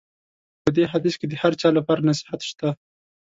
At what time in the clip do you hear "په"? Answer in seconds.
0.63-0.69